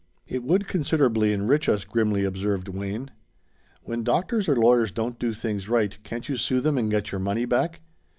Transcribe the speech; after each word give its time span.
"It 0.25 0.41
would 0.41 0.67
considerably 0.67 1.31
enrich 1.31 1.69
us," 1.69 1.85
grimly 1.85 2.23
observed 2.23 2.67
Wayne. 2.69 3.11
"When 3.83 4.03
doctors 4.03 4.49
or 4.49 4.55
lawyers 4.55 4.91
don't 4.91 5.19
do 5.19 5.31
things 5.31 5.69
right 5.69 5.95
can't 6.01 6.27
you 6.27 6.37
sue 6.37 6.59
them 6.59 6.75
and 6.79 6.89
get 6.89 7.11
your 7.11 7.19
money 7.19 7.45
back? 7.45 7.81